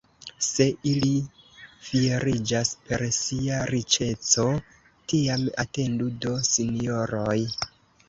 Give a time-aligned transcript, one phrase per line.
[0.45, 1.11] Se ili
[1.89, 4.49] fieriĝas per sia riĉeco,
[5.15, 7.41] tiam atendu do, sinjoroj!